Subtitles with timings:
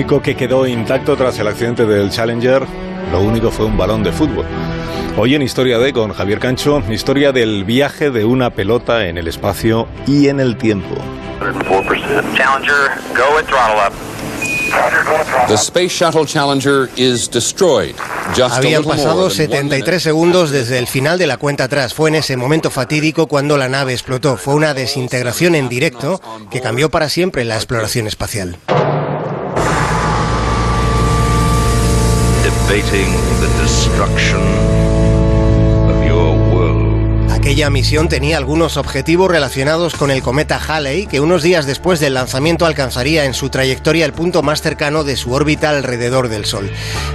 [0.00, 2.66] único que quedó intacto tras el accidente del Challenger,
[3.12, 4.46] lo único fue un balón de fútbol.
[5.18, 9.28] Hoy en Historia de con Javier Cancho, historia del viaje de una pelota en el
[9.28, 10.94] espacio y en el tiempo.
[12.34, 13.92] Challenger, go at throttle up.
[15.48, 17.94] The Space Shuttle Challenger is destroyed.
[18.50, 21.92] Habían pasado 73 segundos desde el final de la cuenta atrás.
[21.92, 24.38] Fue en ese momento fatídico cuando la nave explotó.
[24.38, 28.56] Fue una desintegración en directo que cambió para siempre la exploración espacial.
[32.70, 33.10] Debating
[33.40, 34.79] the destruction
[37.60, 42.14] Aquella misión tenía algunos objetivos relacionados con el cometa Halley, que unos días después del
[42.14, 46.70] lanzamiento alcanzaría en su trayectoria el punto más cercano de su órbita alrededor del Sol.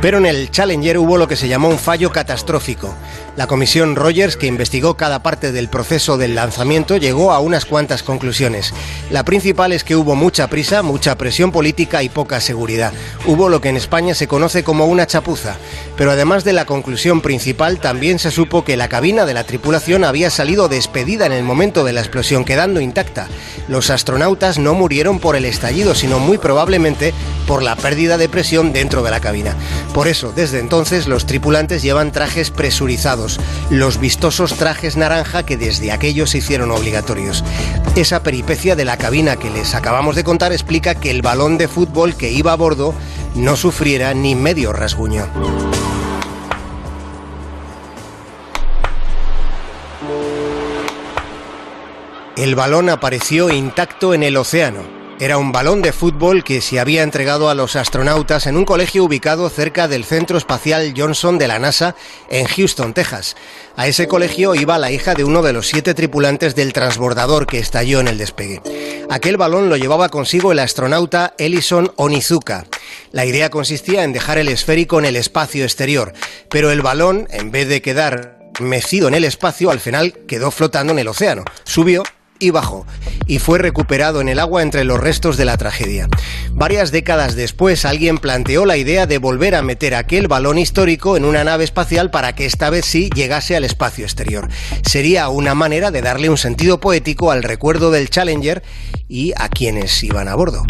[0.00, 2.94] Pero en el Challenger hubo lo que se llamó un fallo catastrófico.
[3.36, 8.02] La comisión Rogers, que investigó cada parte del proceso del lanzamiento, llegó a unas cuantas
[8.02, 8.72] conclusiones.
[9.10, 12.94] La principal es que hubo mucha prisa, mucha presión política y poca seguridad.
[13.26, 15.56] Hubo lo que en España se conoce como una chapuza.
[15.98, 20.02] Pero además de la conclusión principal, también se supo que la cabina de la tripulación
[20.30, 23.28] salido despedida en el momento de la explosión, quedando intacta.
[23.68, 27.12] Los astronautas no murieron por el estallido, sino muy probablemente
[27.46, 29.56] por la pérdida de presión dentro de la cabina.
[29.94, 35.92] Por eso, desde entonces, los tripulantes llevan trajes presurizados, los vistosos trajes naranja que desde
[35.92, 37.44] aquellos se hicieron obligatorios.
[37.96, 41.68] Esa peripecia de la cabina que les acabamos de contar explica que el balón de
[41.68, 42.94] fútbol que iba a bordo
[43.34, 45.26] no sufriera ni medio rasguño.
[52.36, 54.82] El balón apareció intacto en el océano.
[55.18, 59.04] Era un balón de fútbol que se había entregado a los astronautas en un colegio
[59.04, 61.94] ubicado cerca del Centro Espacial Johnson de la NASA
[62.30, 63.36] en Houston, Texas.
[63.76, 67.58] A ese colegio iba la hija de uno de los siete tripulantes del transbordador que
[67.58, 68.62] estalló en el despegue.
[69.10, 72.64] Aquel balón lo llevaba consigo el astronauta Ellison Onizuka.
[73.12, 76.14] La idea consistía en dejar el esférico en el espacio exterior,
[76.48, 80.92] pero el balón, en vez de quedar mecido en el espacio, al final quedó flotando
[80.92, 81.44] en el océano.
[81.64, 82.04] Subió
[82.40, 82.86] y bajó,
[83.26, 86.08] y fue recuperado en el agua entre los restos de la tragedia.
[86.52, 91.24] Varias décadas después, alguien planteó la idea de volver a meter aquel balón histórico en
[91.24, 94.48] una nave espacial para que esta vez sí llegase al espacio exterior.
[94.82, 98.62] Sería una manera de darle un sentido poético al recuerdo del Challenger
[99.06, 100.64] y a quienes iban a bordo.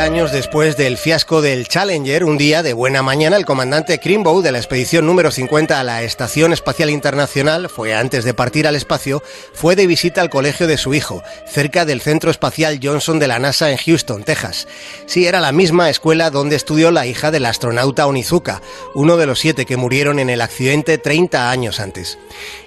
[0.00, 4.40] 30 años después del fiasco del Challenger, un día de buena mañana, el comandante Crimbow
[4.40, 8.76] de la expedición número 50 a la Estación Espacial Internacional, fue antes de partir al
[8.76, 9.22] espacio,
[9.52, 13.38] fue de visita al colegio de su hijo, cerca del Centro Espacial Johnson de la
[13.38, 14.68] NASA en Houston, Texas.
[15.04, 18.62] Sí, era la misma escuela donde estudió la hija del astronauta Onizuka,
[18.94, 22.16] uno de los siete que murieron en el accidente 30 años antes.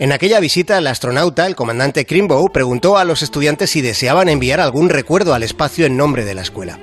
[0.00, 4.58] En aquella visita, el astronauta, el comandante Crimbow, preguntó a los estudiantes si deseaban enviar
[4.58, 6.80] algún recuerdo al espacio en nombre de la escuela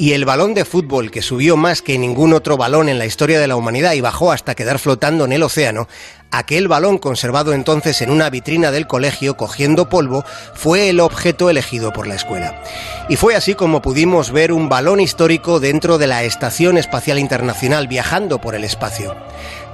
[0.00, 3.38] y el balón de fútbol que subió más que ningún otro balón en la historia
[3.38, 5.88] de la humanidad y bajó hasta quedar flotando en el océano,
[6.30, 10.24] aquel balón conservado entonces en una vitrina del colegio cogiendo polvo
[10.54, 12.62] fue el objeto elegido por la escuela.
[13.10, 17.86] Y fue así como pudimos ver un balón histórico dentro de la Estación Espacial Internacional
[17.86, 19.14] viajando por el espacio.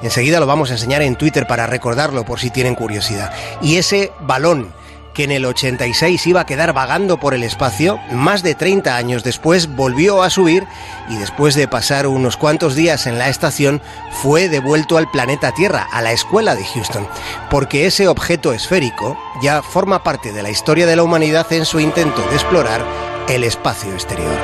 [0.02, 3.32] Enseguida lo vamos a enseñar en Twitter para recordarlo por si tienen curiosidad.
[3.62, 4.72] Y ese balón
[5.16, 9.24] que en el 86 iba a quedar vagando por el espacio, más de 30 años
[9.24, 10.66] después volvió a subir
[11.08, 15.88] y después de pasar unos cuantos días en la estación fue devuelto al planeta Tierra,
[15.90, 17.08] a la escuela de Houston,
[17.48, 21.80] porque ese objeto esférico ya forma parte de la historia de la humanidad en su
[21.80, 22.84] intento de explorar
[23.26, 24.36] el espacio exterior.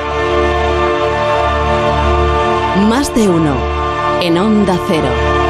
[2.89, 3.55] Más de uno
[4.23, 5.42] en onda cero.